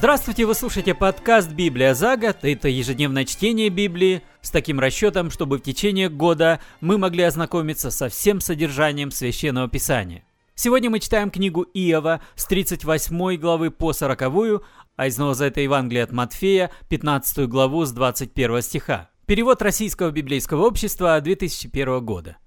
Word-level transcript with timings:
Здравствуйте, 0.00 0.46
вы 0.46 0.54
слушаете 0.54 0.94
подкаст 0.94 1.52
«Библия 1.52 1.92
за 1.92 2.16
год». 2.16 2.38
Это 2.40 2.68
ежедневное 2.68 3.26
чтение 3.26 3.68
Библии 3.68 4.22
с 4.40 4.50
таким 4.50 4.80
расчетом, 4.80 5.30
чтобы 5.30 5.58
в 5.58 5.60
течение 5.60 6.08
года 6.08 6.58
мы 6.80 6.96
могли 6.96 7.22
ознакомиться 7.22 7.90
со 7.90 8.08
всем 8.08 8.40
содержанием 8.40 9.10
Священного 9.10 9.68
Писания. 9.68 10.24
Сегодня 10.54 10.88
мы 10.88 11.00
читаем 11.00 11.30
книгу 11.30 11.66
Иова 11.74 12.22
с 12.34 12.46
38 12.46 13.36
главы 13.36 13.70
по 13.70 13.92
40, 13.92 14.22
а 14.96 15.06
из 15.06 15.18
Нового 15.18 15.34
Завета 15.34 15.60
Евангелия 15.60 16.04
от 16.04 16.12
Матфея 16.12 16.70
15 16.88 17.46
главу 17.46 17.84
с 17.84 17.92
21 17.92 18.62
стиха. 18.62 19.10
Перевод 19.26 19.60
Российского 19.60 20.10
библейского 20.10 20.66
общества 20.66 21.20
2001 21.20 22.02
года. 22.02 22.38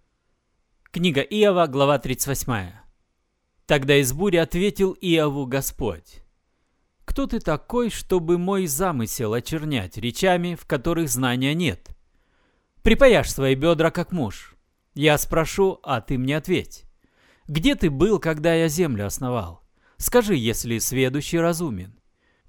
Книга 0.89 1.21
Иова, 1.21 1.67
глава 1.67 1.99
38. 1.99 2.71
Тогда 3.67 3.95
из 3.97 4.11
бури 4.11 4.37
ответил 4.37 4.97
Иову 4.99 5.45
Господь. 5.45 6.22
Кто 7.13 7.27
ты 7.27 7.39
такой, 7.39 7.91
чтобы 7.91 8.39
мой 8.39 8.65
замысел 8.65 9.35
очернять 9.35 9.97
речами, 9.97 10.55
в 10.59 10.65
которых 10.65 11.09
знания 11.09 11.53
нет? 11.53 11.95
Припаяшь 12.81 13.29
свои 13.29 13.53
бедра, 13.53 13.91
как 13.91 14.11
муж. 14.11 14.55
Я 14.95 15.19
спрошу, 15.19 15.79
а 15.83 16.01
ты 16.01 16.17
мне 16.17 16.35
ответь. 16.35 16.85
Где 17.47 17.75
ты 17.75 17.91
был, 17.91 18.17
когда 18.17 18.55
я 18.55 18.67
землю 18.67 19.05
основал? 19.05 19.61
Скажи, 19.97 20.35
если 20.35 20.79
сведущий 20.79 21.39
разумен. 21.39 21.99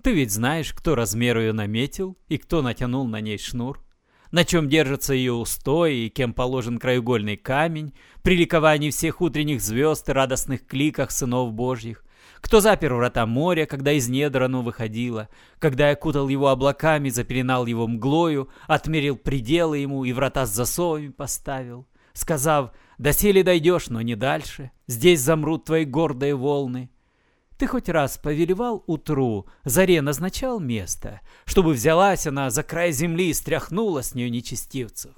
Ты 0.02 0.14
ведь 0.14 0.32
знаешь, 0.32 0.72
кто 0.72 0.94
размер 0.94 1.36
ее 1.40 1.52
наметил 1.52 2.16
и 2.28 2.38
кто 2.38 2.62
натянул 2.62 3.06
на 3.06 3.20
ней 3.20 3.36
шнур? 3.36 3.84
На 4.30 4.46
чем 4.46 4.70
держатся 4.70 5.12
ее 5.12 5.34
устои 5.34 6.06
и 6.06 6.08
кем 6.08 6.32
положен 6.32 6.78
краеугольный 6.78 7.36
камень 7.36 7.92
при 8.22 8.34
ликовании 8.34 8.88
всех 8.88 9.20
утренних 9.20 9.60
звезд 9.60 10.08
и 10.08 10.12
радостных 10.12 10.66
кликах 10.66 11.10
сынов 11.10 11.52
Божьих? 11.52 12.03
Кто 12.44 12.60
запер 12.60 12.92
врата 12.92 13.24
моря, 13.24 13.64
когда 13.64 13.92
из 13.92 14.10
недр 14.10 14.42
оно 14.42 14.60
выходило, 14.60 15.30
когда 15.58 15.88
я 15.88 15.96
кутал 15.96 16.28
его 16.28 16.48
облаками, 16.48 17.08
запеленал 17.08 17.64
его 17.64 17.88
мглою, 17.88 18.50
отмерил 18.66 19.16
пределы 19.16 19.78
ему 19.78 20.04
и 20.04 20.12
врата 20.12 20.44
с 20.44 20.50
засовами 20.50 21.08
поставил, 21.08 21.86
сказав, 22.12 22.72
доселе 22.98 23.42
дойдешь, 23.42 23.88
но 23.88 24.02
не 24.02 24.14
дальше, 24.14 24.72
здесь 24.86 25.22
замрут 25.22 25.64
твои 25.64 25.86
гордые 25.86 26.34
волны. 26.34 26.90
Ты 27.56 27.66
хоть 27.66 27.88
раз 27.88 28.18
повелевал 28.18 28.84
утру, 28.86 29.46
заре 29.64 30.02
назначал 30.02 30.60
место, 30.60 31.22
чтобы 31.46 31.72
взялась 31.72 32.26
она 32.26 32.50
за 32.50 32.62
край 32.62 32.92
земли 32.92 33.30
и 33.30 33.34
стряхнула 33.34 34.02
с 34.02 34.14
нее 34.14 34.28
нечестивцев 34.28 35.14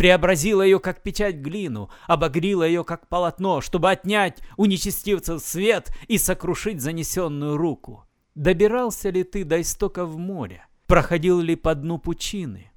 преобразила 0.00 0.62
ее 0.62 0.80
как 0.80 1.02
печать 1.02 1.36
глину, 1.36 1.90
обогрила 2.06 2.62
ее 2.62 2.84
как 2.84 3.06
полотно, 3.08 3.60
чтобы 3.60 3.90
отнять 3.90 4.38
у 4.56 4.64
нечестивцев 4.64 5.42
свет 5.42 5.94
и 6.08 6.16
сокрушить 6.16 6.80
занесенную 6.80 7.58
руку. 7.58 8.06
Добирался 8.34 9.10
ли 9.10 9.24
ты 9.24 9.44
до 9.44 9.60
истоков 9.60 10.16
моря? 10.16 10.66
Проходил 10.86 11.40
ли 11.40 11.54
по 11.54 11.74
дну 11.74 11.98
пучины? 11.98 12.72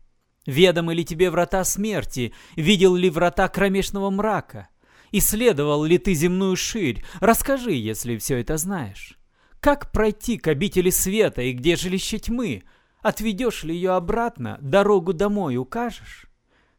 Ведомы 0.46 0.94
ли 0.94 1.06
тебе 1.06 1.32
врата 1.32 1.64
смерти? 1.64 2.34
Видел 2.58 2.94
ли 2.94 3.10
врата 3.10 3.48
кромешного 3.48 4.10
мрака? 4.10 4.68
Исследовал 5.14 5.86
ли 5.86 5.98
ты 6.00 6.14
земную 6.16 6.58
ширь? 6.58 7.06
Расскажи, 7.22 7.72
если 7.72 8.18
все 8.18 8.42
это 8.42 8.58
знаешь. 8.58 9.18
Как 9.62 9.94
пройти 9.94 10.38
к 10.38 10.50
обители 10.50 10.90
света 10.90 11.42
и 11.42 11.54
где 11.54 11.78
жилище 11.78 12.20
тьмы? 12.20 12.64
Отведешь 13.02 13.64
ли 13.64 13.74
ее 13.74 13.92
обратно, 13.92 14.58
дорогу 14.60 15.14
домой 15.14 15.56
укажешь? 15.56 16.28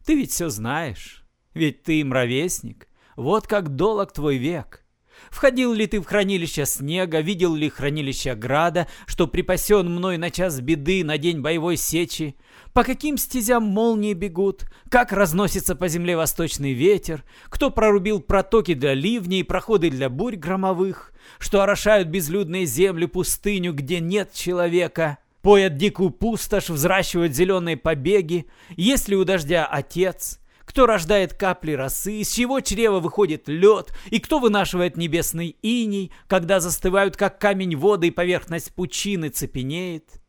Ты 0.05 0.17
ведь 0.17 0.33
все 0.33 0.51
знаешь, 0.51 1.25
ведь 1.55 1.83
ты 1.83 2.01
им 2.01 2.13
ровесник. 2.13 2.89
Вот 3.17 3.47
как 3.47 3.71
долг 3.71 4.13
твой 4.13 4.37
век. 4.37 4.85
Входил 5.31 5.73
ли 5.73 5.87
ты 5.87 6.01
в 6.01 6.05
хранилище 6.05 6.67
снега, 6.67 7.21
видел 7.21 7.55
ли 7.55 7.69
хранилище 7.69 8.35
града, 8.35 8.89
что 9.07 9.27
припасен 9.27 9.89
мной 9.89 10.19
на 10.19 10.31
час 10.31 10.61
беды, 10.61 11.05
на 11.05 11.19
день 11.19 11.41
боевой 11.41 11.77
сечи? 11.77 12.37
По 12.73 12.85
каким 12.85 13.17
стезям 13.17 13.63
молнии 13.63 14.13
бегут? 14.13 14.65
Как 14.91 15.13
разносится 15.13 15.77
по 15.77 15.89
земле 15.89 16.17
восточный 16.17 16.73
ветер? 16.73 17.25
Кто 17.49 17.71
прорубил 17.71 18.21
протоки 18.21 18.75
для 18.75 18.95
ливней 18.95 19.41
и 19.41 19.45
проходы 19.45 19.91
для 19.91 20.09
бурь 20.09 20.37
громовых? 20.37 21.13
Что 21.39 21.63
орошают 21.63 22.09
безлюдные 22.09 22.67
земли 22.67 23.07
пустыню, 23.07 23.73
где 23.73 24.01
нет 24.01 24.33
человека? 24.33 25.19
Поят 25.45 25.77
дикую 25.77 26.09
пустошь, 26.09 26.71
взращивают 26.71 27.35
зеленые 27.35 27.77
побеги. 27.77 28.47
Есть 28.79 29.11
ли 29.11 29.15
у 29.15 29.25
дождя 29.25 29.67
отец? 29.67 30.41
Кто 30.65 30.87
рождает 30.87 31.35
капли 31.35 31.73
росы? 31.73 32.21
Из 32.21 32.33
чего 32.33 32.61
чрева 32.61 32.99
выходит 32.99 33.47
лед? 33.47 33.93
И 34.07 34.21
кто 34.21 34.39
вынашивает 34.39 34.97
небесный 34.97 35.59
иней, 35.61 36.13
когда 36.29 36.61
застывают, 36.61 37.19
как 37.19 37.39
камень 37.39 37.77
воды, 37.77 38.07
и 38.07 38.11
поверхность 38.11 38.75
пучины 38.75 39.29
цепенеет? 39.29 40.23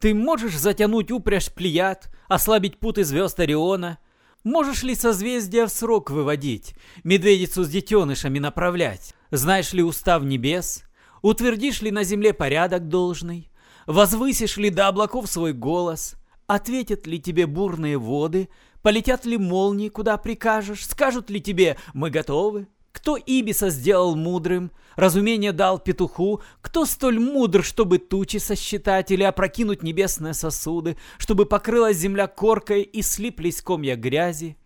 Ты 0.00 0.12
можешь 0.12 0.58
затянуть 0.58 1.10
упряжь 1.10 1.50
плеяд, 1.50 2.14
ослабить 2.28 2.78
путы 2.78 3.04
звезд 3.04 3.40
Ориона? 3.40 3.98
Можешь 4.44 4.82
ли 4.82 4.94
созвездия 4.94 5.64
в 5.64 5.70
срок 5.70 6.10
выводить, 6.10 6.74
медведицу 7.04 7.64
с 7.64 7.70
детенышами 7.70 8.38
направлять? 8.38 9.14
Знаешь 9.30 9.72
ли 9.72 9.82
устав 9.82 10.24
небес? 10.24 10.84
Утвердишь 11.22 11.80
ли 11.80 11.90
на 11.90 12.04
земле 12.04 12.34
порядок 12.34 12.88
должный? 12.88 13.50
Возвысишь 13.88 14.58
ли 14.58 14.68
до 14.68 14.88
облаков 14.88 15.30
свой 15.30 15.54
голос? 15.54 16.16
Ответят 16.46 17.06
ли 17.06 17.18
тебе 17.18 17.46
бурные 17.46 17.96
воды? 17.96 18.50
Полетят 18.82 19.24
ли 19.24 19.38
молнии, 19.38 19.88
куда 19.88 20.18
прикажешь? 20.18 20.84
Скажут 20.84 21.30
ли 21.30 21.40
тебе 21.40 21.78
«мы 21.94 22.10
готовы»? 22.10 22.68
Кто 22.92 23.16
Ибиса 23.16 23.70
сделал 23.70 24.14
мудрым? 24.14 24.72
Разумение 24.96 25.52
дал 25.52 25.78
петуху? 25.78 26.42
Кто 26.60 26.84
столь 26.84 27.18
мудр, 27.18 27.64
чтобы 27.64 27.96
тучи 27.96 28.36
сосчитать 28.36 29.10
или 29.10 29.22
опрокинуть 29.22 29.82
небесные 29.82 30.34
сосуды, 30.34 30.98
чтобы 31.16 31.46
покрылась 31.46 31.96
земля 31.96 32.26
коркой 32.26 32.82
и 32.82 33.00
слиплись 33.00 33.62
комья 33.62 33.96
грязи? 33.96 34.58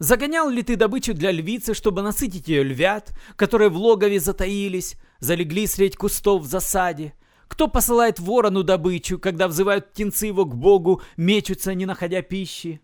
Загонял 0.00 0.48
ли 0.48 0.64
ты 0.64 0.74
добычу 0.74 1.14
для 1.14 1.30
львицы, 1.30 1.74
чтобы 1.74 2.02
насытить 2.02 2.48
ее 2.48 2.64
львят, 2.64 3.14
которые 3.36 3.70
в 3.70 3.76
логове 3.76 4.18
затаились, 4.18 4.96
залегли 5.20 5.68
средь 5.68 5.96
кустов 5.96 6.42
в 6.42 6.46
засаде? 6.46 7.14
Кто 7.54 7.68
посылает 7.68 8.18
ворону 8.18 8.64
добычу, 8.64 9.16
когда 9.16 9.46
взывают 9.46 9.92
птенцы 9.92 10.26
его 10.26 10.44
к 10.44 10.56
Богу, 10.56 11.02
мечутся, 11.16 11.72
не 11.72 11.86
находя 11.86 12.20
пищи? 12.20 12.80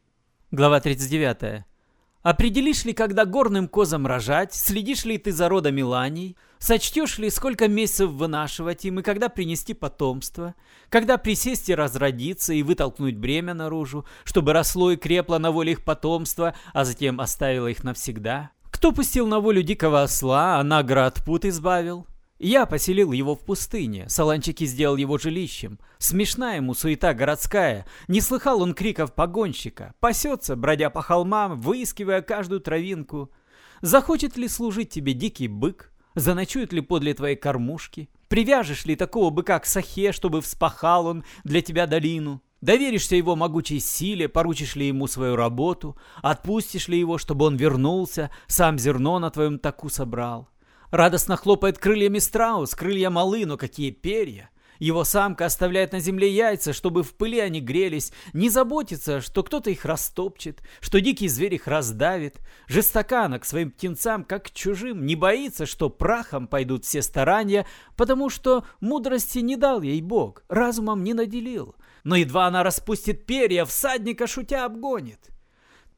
Глава 0.53 0.79
39. 0.79 1.65
Определишь 2.23 2.85
ли, 2.85 2.93
когда 2.93 3.25
горным 3.25 3.67
козам 3.67 4.07
рожать? 4.07 4.55
Следишь 4.55 5.05
ли 5.05 5.19
ты 5.19 5.33
за 5.33 5.49
родами 5.49 5.83
ланей? 5.83 6.37
Сочтешь 6.61 7.19
ли, 7.19 7.31
сколько 7.31 7.67
месяцев 7.67 8.11
вынашивать 8.11 8.85
им 8.85 9.01
и 9.01 9.03
когда 9.03 9.29
принести 9.29 9.75
потомство? 9.75 10.55
Когда 10.89 11.19
присесть 11.19 11.69
и 11.69 11.75
разродиться 11.75 12.53
и 12.53 12.63
вытолкнуть 12.63 13.17
бремя 13.17 13.55
наружу, 13.55 14.07
чтобы 14.23 14.53
росло 14.53 14.93
и 14.93 14.97
крепло 14.97 15.41
на 15.41 15.51
воле 15.51 15.73
их 15.73 15.83
потомства, 15.83 16.55
а 16.73 16.85
затем 16.85 17.21
оставило 17.21 17.67
их 17.67 17.83
навсегда? 17.83 18.53
Кто 18.71 18.93
пустил 18.93 19.27
на 19.27 19.41
волю 19.41 19.65
дикого 19.65 20.05
осла, 20.05 20.61
а 20.61 20.63
награ 20.63 21.07
от 21.07 21.25
пут 21.25 21.45
избавил? 21.45 22.07
Я 22.43 22.65
поселил 22.65 23.13
его 23.13 23.35
в 23.35 23.45
пустыне, 23.45 24.09
Саланчики 24.09 24.65
сделал 24.65 24.97
его 24.97 25.19
жилищем. 25.19 25.79
Смешна 25.99 26.55
ему 26.55 26.73
суета 26.73 27.13
городская, 27.13 27.85
не 28.09 28.23
слыхал 28.23 28.63
он 28.63 28.73
криков 28.73 29.15
погонщика. 29.15 29.93
Пасется, 30.01 30.57
бродя 30.57 30.89
по 30.89 31.03
холмам, 31.03 31.61
выискивая 31.61 32.23
каждую 32.23 32.63
травинку. 32.63 33.31
Захочет 33.83 34.39
ли 34.39 34.49
служить 34.49 34.89
тебе 34.89 35.13
дикий 35.13 35.49
бык? 35.49 35.93
Заночует 36.15 36.73
ли 36.73 36.81
подле 36.81 37.13
твоей 37.13 37.37
кормушки? 37.37 38.09
Привяжешь 38.29 38.87
ли 38.87 38.97
такого 38.97 39.29
быка 39.29 39.59
к 39.59 39.67
сахе, 39.67 40.13
чтобы 40.13 40.41
вспахал 40.41 41.09
он 41.09 41.25
для 41.45 41.61
тебя 41.61 41.87
долину? 41.87 42.41
Доверишься 42.63 43.17
его 43.17 43.37
могучей 43.37 43.81
силе, 43.81 44.31
поручишь 44.31 44.77
ли 44.77 44.87
ему 44.89 45.09
свою 45.09 45.37
работу, 45.37 45.99
отпустишь 46.23 46.89
ли 46.89 46.99
его, 46.99 47.19
чтобы 47.19 47.45
он 47.45 47.57
вернулся, 47.57 48.31
сам 48.47 48.79
зерно 48.79 49.19
на 49.19 49.31
твоем 49.31 49.59
таку 49.59 49.91
собрал? 49.91 50.49
Радостно 50.91 51.37
хлопает 51.37 51.79
крыльями 51.79 52.19
страус, 52.19 52.75
крылья 52.75 53.11
малы, 53.11 53.47
но 53.47 53.57
какие 53.57 53.91
перья. 53.91 54.51
Его 54.81 55.05
самка 55.05 55.45
оставляет 55.45 55.93
на 55.93 56.01
земле 56.01 56.31
яйца, 56.31 56.73
чтобы 56.73 57.03
в 57.03 57.15
пыли 57.15 57.39
они 57.39 57.61
грелись, 57.61 58.13
не 58.33 58.49
заботится, 58.49 59.21
что 59.21 59.43
кто-то 59.43 59.69
их 59.69 59.85
растопчет, 59.85 60.63
что 60.81 61.03
дикий 61.03 61.29
зверь 61.29 61.55
их 61.55 61.67
раздавит. 61.67 62.41
Жестокана 62.67 63.39
к 63.39 63.45
своим 63.45 63.71
птенцам, 63.71 64.25
как 64.25 64.47
к 64.47 64.51
чужим, 64.53 65.05
не 65.05 65.17
боится, 65.17 65.67
что 65.67 65.91
прахом 65.91 66.49
пойдут 66.49 66.87
все 66.87 67.03
старания, 67.03 67.67
потому 67.95 68.31
что 68.31 68.65
мудрости 68.81 69.41
не 69.41 69.57
дал 69.57 69.83
ей 69.83 70.01
Бог, 70.01 70.45
разумом 70.49 71.05
не 71.05 71.13
наделил. 71.13 71.77
Но 72.03 72.17
едва 72.17 72.47
она 72.47 72.63
распустит 72.63 73.27
перья, 73.27 73.67
всадника 73.67 74.27
шутя 74.27 74.65
обгонит. 74.65 75.29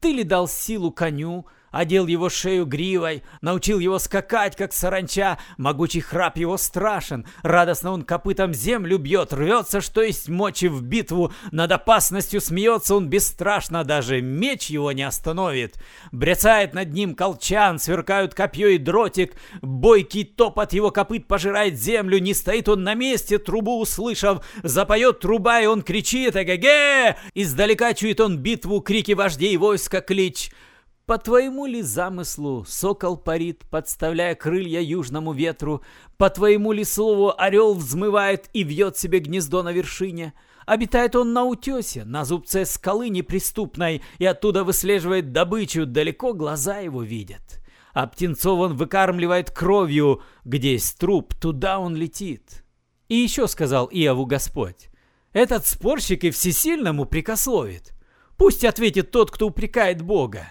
Ты 0.01 0.11
ли 0.11 0.23
дал 0.23 0.49
силу 0.49 0.91
коню, 0.91 1.45
одел 1.73 2.07
его 2.07 2.29
шею 2.29 2.65
гривой, 2.65 3.23
научил 3.41 3.79
его 3.79 3.99
скакать, 3.99 4.55
как 4.55 4.71
саранча, 4.71 5.39
могучий 5.57 5.99
храп 5.99 6.37
его 6.37 6.55
страшен, 6.55 7.25
радостно 7.41 7.91
он 7.91 8.03
копытом 8.03 8.53
землю 8.53 8.97
бьет, 8.97 9.33
рвется, 9.33 9.81
что 9.81 10.01
есть 10.01 10.29
мочи 10.29 10.67
в 10.67 10.83
битву, 10.83 11.33
над 11.51 11.71
опасностью 11.71 12.39
смеется 12.39 12.95
он 12.95 13.09
бесстрашно, 13.09 13.83
даже 13.83 14.21
меч 14.21 14.67
его 14.67 14.91
не 14.91 15.03
остановит. 15.03 15.75
Брецает 16.11 16.73
над 16.75 16.93
ним 16.93 17.15
колчан, 17.15 17.79
сверкают 17.79 18.35
копье 18.35 18.67
и 18.67 18.77
дротик, 18.77 19.33
бойкий 19.61 20.23
топот 20.23 20.73
его 20.73 20.91
копыт 20.91 21.27
пожирает 21.27 21.75
землю, 21.75 22.19
не 22.19 22.35
стоит 22.35 22.69
он 22.69 22.83
на 22.83 22.93
месте, 22.93 23.39
трубу 23.39 23.81
услышав, 23.81 24.45
запоет 24.61 25.21
труба, 25.21 25.59
и 25.59 25.65
он 25.65 25.81
кричит 25.81 26.35
«Эге-ге!» 26.35 27.17
Издалека 27.33 27.95
чует 27.95 28.21
он 28.21 28.37
битву, 28.37 28.79
крики 28.79 29.13
вождей 29.13 29.57
войска 29.57 29.99
клич— 29.99 30.51
по 31.05 31.17
твоему 31.17 31.65
ли 31.65 31.81
замыслу 31.81 32.63
сокол 32.65 33.17
парит, 33.17 33.65
подставляя 33.69 34.35
крылья 34.35 34.79
южному 34.79 35.33
ветру? 35.33 35.81
По 36.17 36.29
твоему 36.29 36.71
ли 36.71 36.85
слову 36.85 37.33
орел 37.37 37.73
взмывает 37.73 38.49
и 38.53 38.63
вьет 38.63 38.97
себе 38.97 39.19
гнездо 39.19 39.63
на 39.63 39.73
вершине? 39.73 40.33
Обитает 40.65 41.17
он 41.17 41.33
на 41.33 41.43
утесе, 41.43 42.05
на 42.05 42.23
зубце 42.23 42.65
скалы 42.65 43.09
неприступной, 43.09 44.01
и 44.17 44.25
оттуда 44.25 44.63
выслеживает 44.63 45.33
добычу, 45.33 45.85
далеко 45.85 46.33
глаза 46.33 46.77
его 46.77 47.03
видят. 47.03 47.61
А 47.93 48.07
птенцов 48.07 48.59
он 48.59 48.77
выкармливает 48.77 49.51
кровью, 49.51 50.21
где 50.45 50.73
есть 50.73 50.97
труп, 50.97 51.33
туда 51.35 51.79
он 51.79 51.97
летит. 51.97 52.63
И 53.09 53.15
еще 53.15 53.47
сказал 53.49 53.87
Иову 53.87 54.25
Господь, 54.25 54.89
этот 55.33 55.67
спорщик 55.67 56.23
и 56.23 56.31
всесильному 56.31 57.03
прикословит. 57.05 57.93
Пусть 58.37 58.63
ответит 58.63 59.11
тот, 59.11 59.31
кто 59.31 59.47
упрекает 59.47 60.01
Бога. 60.01 60.47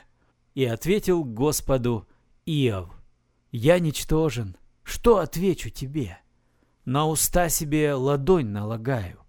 И 0.55 0.65
ответил 0.65 1.25
Господу 1.25 2.07
Иов, 2.45 2.91
«Я 3.51 3.79
ничтожен, 3.79 4.57
что 4.83 5.19
отвечу 5.19 5.71
тебе? 5.71 6.19
На 6.85 7.07
уста 7.07 7.49
себе 7.49 7.95
ладонь 7.95 8.49
налагаю». 8.49 9.21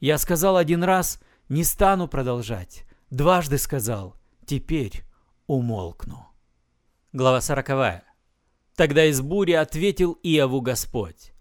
Я 0.00 0.18
сказал 0.18 0.56
один 0.56 0.82
раз, 0.84 1.20
не 1.48 1.64
стану 1.64 2.08
продолжать. 2.08 2.84
Дважды 3.10 3.58
сказал, 3.58 4.16
теперь 4.44 5.04
умолкну. 5.46 6.26
Глава 7.12 7.40
сороковая. 7.40 8.04
Тогда 8.74 9.04
из 9.04 9.20
бури 9.20 9.52
ответил 9.52 10.18
Иову 10.22 10.60
Господь. 10.60 11.32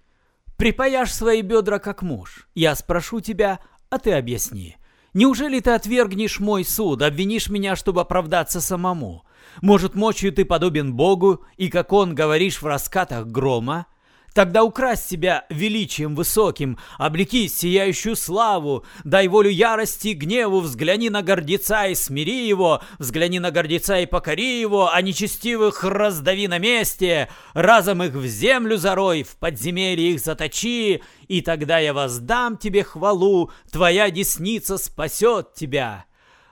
«Припаяшь 0.56 1.12
свои 1.12 1.42
бедра, 1.42 1.80
как 1.80 2.04
муж. 2.04 2.48
Я 2.54 2.76
спрошу 2.76 3.22
тебя, 3.22 3.60
а 3.90 3.98
ты 3.98 4.14
объясни. 4.14 4.78
Неужели 5.14 5.60
ты 5.60 5.72
отвергнешь 5.72 6.40
мой 6.40 6.66
суд, 6.66 7.02
обвинишь 7.02 7.50
меня, 7.50 7.76
чтобы 7.76 8.02
оправдаться 8.02 8.62
самому? 8.62 9.24
Может, 9.62 9.94
мощью 9.94 10.34
ты 10.34 10.46
подобен 10.46 10.94
Богу, 10.94 11.46
и, 11.58 11.70
как 11.70 11.94
он, 11.94 12.16
говоришь 12.16 12.62
в 12.62 12.66
раскатах 12.66 13.28
грома? 13.28 13.86
Тогда 14.34 14.64
украсть 14.64 15.08
себя 15.08 15.46
величием 15.50 16.16
высоким, 16.16 16.80
облеки 16.98 17.48
сияющую 17.48 18.16
славу, 18.16 18.84
дай 19.04 19.28
волю 19.28 19.52
ярости 19.52 20.10
и 20.10 20.14
гневу, 20.14 20.60
взгляни 20.60 21.12
на 21.12 21.22
гордеца 21.22 21.86
и 21.86 21.94
смири 21.94 22.48
его, 22.48 22.82
взгляни 22.98 23.40
на 23.40 23.52
гордеца 23.52 24.00
и 24.00 24.08
покори 24.08 24.60
его, 24.60 24.92
а 24.92 25.00
нечестивых 25.04 25.84
раздави 25.84 26.48
на 26.48 26.58
месте, 26.58 27.30
разом 27.54 28.02
их 28.02 28.14
в 28.14 28.26
землю 28.26 28.78
зарой, 28.78 29.22
в 29.22 29.36
подземелье 29.38 30.14
их 30.14 30.20
заточи, 30.20 31.04
и 31.28 31.42
тогда 31.42 31.78
я 31.78 31.94
воздам 31.94 32.58
тебе 32.58 32.84
хвалу, 32.84 33.52
твоя 33.72 34.10
десница 34.10 34.80
спасет 34.80 35.54
тебя. 35.54 36.06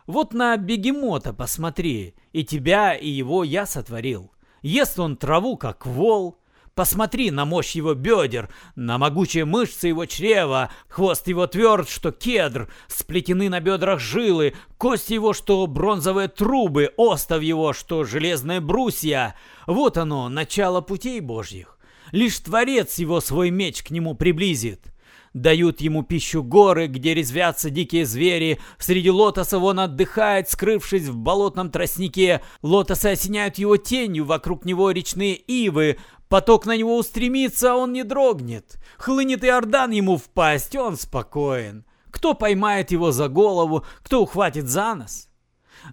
Вот 0.06 0.34
на 0.34 0.56
бегемота 0.56 1.34
посмотри, 1.34 2.14
и 2.32 2.44
тебя, 2.44 2.94
и 2.94 3.10
его 3.10 3.44
я 3.44 3.66
сотворил. 3.66 4.32
Ест 4.62 5.00
он 5.00 5.18
траву, 5.18 5.58
как 5.58 5.88
вол, 5.88 6.38
Посмотри 6.74 7.32
на 7.32 7.46
мощь 7.46 7.76
его 7.76 7.94
бедер, 7.94 8.50
на 8.76 8.98
могучие 8.98 9.44
мышцы 9.44 9.90
его 9.90 10.06
чрева, 10.06 10.72
хвост 10.88 11.28
его 11.28 11.46
тверд, 11.46 11.90
что 11.90 12.12
кедр, 12.12 12.70
сплетены 12.88 13.50
на 13.50 13.60
бедрах 13.60 14.00
жилы, 14.00 14.54
кости 14.78 15.14
его, 15.14 15.34
что 15.34 15.68
бронзовые 15.68 16.30
трубы, 16.30 16.94
остов 16.96 17.42
его, 17.42 17.74
что 17.74 18.06
железные 18.06 18.62
брусья. 18.62 19.36
Вот 19.68 19.98
оно, 19.98 20.30
начало 20.30 20.80
путей 20.80 21.20
божьих. 21.20 21.78
Лишь 22.14 22.40
Творец 22.40 23.00
его 23.00 23.20
свой 23.20 23.50
меч 23.52 23.84
к 23.84 23.92
нему 23.92 24.16
приблизит. 24.16 24.92
Дают 25.34 25.80
ему 25.80 26.04
пищу 26.04 26.44
горы, 26.44 26.88
где 26.88 27.14
резвятся 27.14 27.70
дикие 27.70 28.06
звери. 28.06 28.60
Среди 28.78 29.10
лотосов 29.10 29.64
он 29.64 29.80
отдыхает, 29.80 30.50
скрывшись 30.50 31.08
в 31.08 31.16
болотном 31.16 31.70
тростнике. 31.72 32.42
Лотосы 32.62 33.08
осеняют 33.08 33.58
его 33.58 33.78
тенью, 33.78 34.26
вокруг 34.26 34.66
него 34.66 34.92
речные 34.92 35.36
ивы. 35.36 35.98
Поток 36.32 36.66
на 36.66 36.78
него 36.78 36.96
устремится, 36.96 37.74
а 37.74 37.76
он 37.76 37.92
не 37.92 38.06
дрогнет. 38.06 38.80
Хлынет 38.98 39.44
Иордан 39.44 39.92
ему 39.92 40.16
в 40.16 40.30
пасть, 40.30 40.78
он 40.78 40.96
спокоен. 40.96 41.84
Кто 42.10 42.36
поймает 42.36 42.92
его 42.92 43.12
за 43.12 43.28
голову, 43.28 43.84
кто 44.02 44.22
ухватит 44.22 44.70
за 44.70 44.96
нос? 44.96 45.28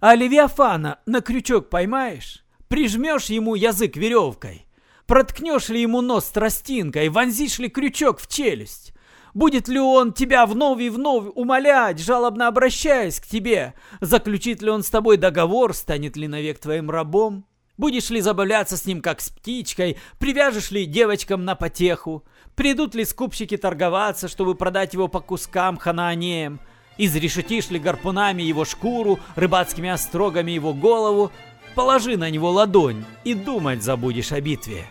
А 0.00 0.14
Левиафана 0.14 1.00
на 1.06 1.22
крючок 1.22 1.70
поймаешь? 1.70 2.44
Прижмешь 2.68 3.30
ему 3.30 3.56
язык 3.56 3.96
веревкой? 3.96 4.68
Проткнешь 5.06 5.70
ли 5.70 5.82
ему 5.82 6.02
нос 6.02 6.26
тростинкой? 6.26 7.08
Вонзишь 7.08 7.58
ли 7.58 7.68
крючок 7.68 8.20
в 8.20 8.28
челюсть? 8.28 8.94
Будет 9.34 9.66
ли 9.66 9.80
он 9.80 10.12
тебя 10.12 10.46
вновь 10.46 10.80
и 10.80 10.88
вновь 10.88 11.32
умолять, 11.34 11.98
жалобно 11.98 12.46
обращаясь 12.46 13.18
к 13.18 13.26
тебе? 13.26 13.74
Заключит 14.00 14.62
ли 14.62 14.70
он 14.70 14.84
с 14.84 14.90
тобой 14.90 15.16
договор, 15.16 15.74
станет 15.74 16.16
ли 16.16 16.28
навек 16.28 16.60
твоим 16.60 16.90
рабом? 16.90 17.44
Будешь 17.78 18.10
ли 18.10 18.20
забавляться 18.20 18.76
с 18.76 18.86
ним 18.86 19.00
как 19.00 19.20
с 19.20 19.30
птичкой? 19.30 19.98
Привяжешь 20.18 20.72
ли 20.72 20.84
девочкам 20.84 21.44
на 21.44 21.54
потеху? 21.54 22.24
Придут 22.56 22.96
ли 22.96 23.04
скупщики 23.04 23.56
торговаться, 23.56 24.26
чтобы 24.26 24.56
продать 24.56 24.94
его 24.94 25.06
по 25.06 25.20
кускам 25.20 25.76
ханаанеям? 25.76 26.58
Изрешетишь 26.98 27.70
ли 27.70 27.78
гарпунами 27.78 28.42
его 28.42 28.64
шкуру, 28.64 29.20
рыбацкими 29.36 29.88
острогами 29.88 30.50
его 30.50 30.74
голову? 30.74 31.30
Положи 31.76 32.16
на 32.16 32.28
него 32.30 32.50
ладонь 32.50 33.04
и 33.22 33.34
думать 33.34 33.84
забудешь 33.84 34.32
о 34.32 34.40
битве. 34.40 34.84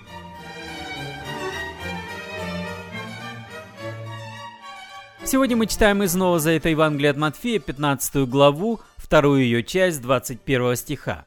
Сегодня 5.25 5.57
мы 5.57 5.68
читаем 5.68 6.04
из 6.04 6.16
Нового 6.16 6.40
Завета 6.40 6.69
Евангелия 6.69 7.12
от 7.12 7.18
Матфея, 7.18 7.60
15 7.60 8.30
главу, 8.30 8.80
вторую 8.95 9.42
ее 9.42 9.62
часть, 9.62 10.01
21 10.01 10.78
стиха. 10.78 11.25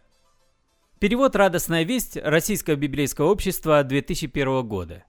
Перевод 1.01 1.35
«Радостная 1.35 1.85
весть» 1.85 2.19
Российского 2.19 2.75
библейского 2.75 3.31
общества 3.31 3.83
2001 3.83 4.69
года. 4.69 5.05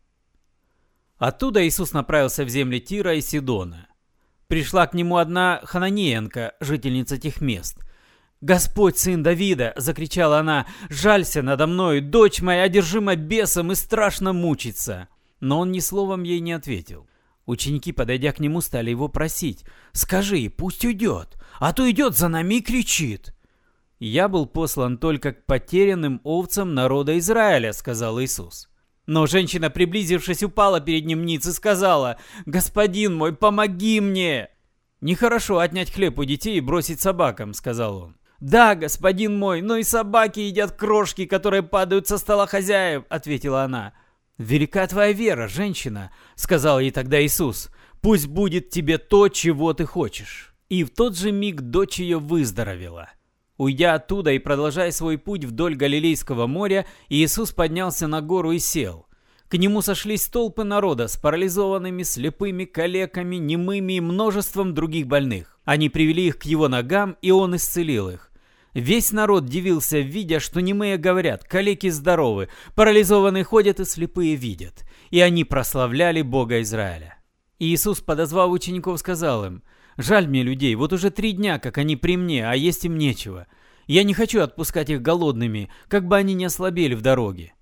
Оттуда 1.18 1.68
Иисус 1.68 1.92
направился 1.92 2.46
в 2.46 2.50
земли 2.50 2.80
Тира 2.80 3.16
и 3.16 3.20
Сидона. 3.20 3.90
Пришла 4.48 4.88
к 4.88 4.94
нему 4.94 5.18
одна 5.18 5.60
Хананеенко, 5.66 6.54
жительница 6.62 7.18
тех 7.18 7.42
мест. 7.42 7.78
«Господь, 8.40 9.00
сын 9.00 9.22
Давида!»— 9.22 9.74
закричала 9.76 10.40
она. 10.40 10.66
«Жалься 10.88 11.42
надо 11.42 11.68
мной, 11.68 12.00
дочь 12.00 12.40
моя 12.40 12.64
одержима 12.64 13.18
бесом 13.18 13.74
и 13.74 13.76
страшно 13.76 14.32
мучится!» 14.32 15.10
Но 15.42 15.60
он 15.60 15.74
ни 15.74 15.80
словом 15.80 16.24
ей 16.24 16.40
не 16.40 16.54
ответил. 16.54 17.10
Ученики, 17.46 17.92
подойдя 17.92 18.32
к 18.32 18.40
нему, 18.40 18.62
стали 18.62 18.92
его 18.92 19.10
просить. 19.10 19.66
«Скажи, 19.92 20.50
пусть 20.50 20.86
уйдет, 20.86 21.36
а 21.60 21.74
то 21.74 21.92
идет 21.92 22.16
за 22.16 22.30
нами 22.30 22.56
и 22.56 22.62
кричит!» 22.62 23.34
«Я 24.04 24.30
был 24.30 24.48
послан 24.48 24.98
только 24.98 25.32
к 25.32 25.46
потерянным 25.46 26.22
овцам 26.24 26.74
народа 26.74 27.20
Израиля»,— 27.20 27.72
сказал 27.74 28.20
Иисус. 28.20 28.68
Но 29.06 29.28
женщина, 29.28 29.70
приблизившись, 29.70 30.42
упала 30.42 30.82
перед 30.82 31.06
ним 31.06 31.24
ниц 31.24 31.46
и 31.46 31.52
сказала, 31.52 32.18
«Господин 32.48 33.14
мой, 33.14 33.36
помоги 33.36 34.00
мне!» 34.02 34.50
«Нехорошо 35.02 35.60
отнять 35.60 35.92
хлеб 35.94 36.18
у 36.18 36.24
детей 36.24 36.58
и 36.58 36.62
бросить 36.62 37.00
собакам»,— 37.00 37.54
сказал 37.54 37.96
он. 37.96 38.16
«Да, 38.40 38.74
господин 38.74 39.38
мой, 39.38 39.62
но 39.62 39.78
и 39.78 39.84
собаки 39.84 40.40
едят 40.40 40.72
крошки, 40.72 41.28
которые 41.28 41.62
падают 41.62 42.08
со 42.08 42.18
стола 42.18 42.48
хозяев»,— 42.48 43.04
ответила 43.10 43.62
она. 43.62 43.94
«Велика 44.40 44.88
твоя 44.88 45.12
вера, 45.12 45.48
женщина»,— 45.48 46.12
сказал 46.36 46.80
ей 46.80 46.90
тогда 46.90 47.24
Иисус. 47.24 47.70
«Пусть 48.02 48.26
будет 48.26 48.72
тебе 48.72 48.98
то, 48.98 49.30
чего 49.30 49.76
ты 49.76 49.86
хочешь». 49.86 50.56
И 50.70 50.84
в 50.84 50.90
тот 50.90 51.16
же 51.16 51.32
миг 51.32 51.62
дочь 51.62 52.00
ее 52.00 52.18
выздоровела. 52.18 53.10
Уйдя 53.58 53.96
оттуда 53.96 54.32
и 54.32 54.40
продолжая 54.40 54.92
свой 54.92 55.18
путь 55.18 55.46
вдоль 55.46 55.76
Галилейского 55.76 56.48
моря, 56.48 56.86
Иисус 57.10 57.52
поднялся 57.52 58.08
на 58.08 58.22
гору 58.22 58.52
и 58.52 58.60
сел. 58.60 59.08
К 59.50 59.58
нему 59.58 59.82
сошлись 59.82 60.28
толпы 60.28 60.64
народа 60.64 61.08
с 61.08 61.18
парализованными, 61.18 62.04
слепыми, 62.04 62.66
калеками, 62.66 63.36
немыми 63.36 63.94
и 63.94 64.00
множеством 64.00 64.74
других 64.74 65.08
больных. 65.08 65.60
Они 65.66 65.90
привели 65.90 66.28
их 66.28 66.40
к 66.40 66.44
его 66.44 66.70
ногам, 66.70 67.18
и 67.22 67.32
он 67.32 67.56
исцелил 67.58 68.10
их. 68.10 68.32
Весь 68.74 69.12
народ 69.12 69.46
дивился, 69.46 70.00
видя, 70.00 70.40
что 70.40 70.62
немые 70.62 70.98
говорят, 70.98 71.44
калеки 71.44 71.90
здоровы, 71.90 72.48
парализованные 72.76 73.44
ходят 73.44 73.82
и 73.82 73.86
слепые 73.86 74.36
видят. 74.36 74.86
И 75.10 75.20
они 75.20 75.44
прославляли 75.44 76.22
Бога 76.22 76.62
Израиля. 76.62 77.18
Иисус, 77.60 78.00
подозвав 78.00 78.50
учеников, 78.50 79.00
сказал 79.00 79.46
им– 79.46 79.64
Жаль 79.98 80.28
мне 80.28 80.44
людей, 80.44 80.76
вот 80.76 80.94
уже 80.94 81.10
три 81.10 81.34
дня, 81.34 81.60
как 81.60 81.78
они 81.78 81.96
при 81.96 82.18
мне, 82.18 82.48
а 82.48 82.56
есть 82.56 82.86
им 82.86 82.98
нечего. 82.98 83.48
Я 83.88 84.04
не 84.04 84.14
хочу 84.14 84.42
отпускать 84.42 84.90
их 84.90 85.02
голодными, 85.02 85.70
как 85.88 86.08
бы 86.08 86.18
они 86.18 86.34
не 86.34 86.46
ослабели 86.46 86.96
в 86.96 87.02
дороге. 87.02 87.54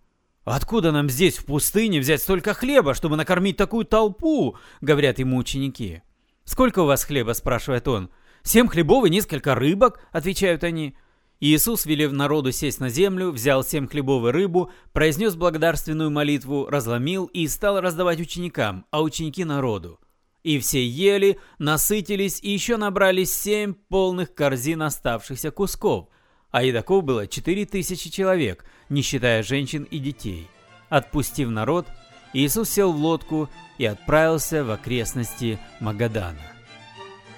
«Откуда 0.45 0.91
нам 0.91 1.09
здесь, 1.09 1.37
в 1.37 1.45
пустыне, 1.45 1.99
взять 1.99 2.21
столько 2.21 2.53
хлеба, 2.53 2.93
чтобы 2.93 3.17
накормить 3.17 3.57
такую 3.57 3.85
толпу?»— 3.85 4.57
говорят 4.81 5.19
ему 5.19 5.37
ученики. 5.37 6.01
«Сколько 6.43 6.79
у 6.79 6.85
вас 6.85 7.03
хлеба?»— 7.03 7.33
спрашивает 7.33 7.87
он. 7.87 8.09
«Семь 8.41 8.67
хлебов 8.67 9.05
и 9.05 9.09
несколько 9.09 9.53
рыбок»,— 9.53 9.99
отвечают 10.11 10.63
они. 10.63 10.95
Иисус, 11.39 11.85
велев 11.85 12.11
народу 12.11 12.51
сесть 12.51 12.79
на 12.79 12.89
землю, 12.89 13.31
взял 13.31 13.63
семь 13.63 13.87
хлебов 13.87 14.25
и 14.25 14.31
рыбу, 14.31 14.71
произнес 14.91 15.35
благодарственную 15.35 16.09
молитву, 16.09 16.67
разломил 16.67 17.25
и 17.25 17.47
стал 17.47 17.79
раздавать 17.79 18.19
ученикам, 18.19 18.85
а 18.91 19.01
ученики 19.01 19.45
народу. 19.45 19.99
И 20.43 20.59
все 20.59 20.85
ели, 20.85 21.37
насытились 21.57 22.39
и 22.41 22.49
еще 22.49 22.77
набрали 22.77 23.23
семь 23.25 23.73
полных 23.73 24.33
корзин 24.33 24.81
оставшихся 24.81 25.51
кусков. 25.51 26.07
А 26.51 26.63
едоков 26.63 27.03
было 27.03 27.27
четыре 27.27 27.65
тысячи 27.65 28.09
человек, 28.09 28.65
не 28.89 29.01
считая 29.01 29.43
женщин 29.43 29.83
и 29.83 29.99
детей. 29.99 30.47
Отпустив 30.89 31.49
народ, 31.49 31.87
Иисус 32.33 32.69
сел 32.69 32.93
в 32.93 32.97
лодку 32.97 33.49
и 33.77 33.85
отправился 33.85 34.63
в 34.63 34.71
окрестности 34.71 35.59
Магадана. 35.79 36.39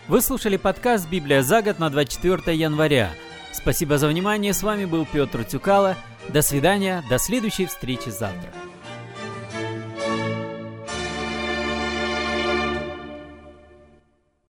Вы 0.07 0.21
слушали 0.21 0.57
подкаст 0.57 1.09
«Библия 1.09 1.41
за 1.41 1.61
год» 1.61 1.79
на 1.79 1.89
24 1.89 2.55
января. 2.57 3.11
Спасибо 3.51 3.97
за 3.97 4.07
внимание, 4.07 4.53
с 4.53 4.63
вами 4.63 4.85
был 4.85 5.05
Петр 5.05 5.43
Тюкало. 5.43 5.97
До 6.29 6.41
свидания, 6.41 7.03
до 7.09 7.17
следующей 7.17 7.65
встречи 7.65 8.09
завтра. 8.09 8.70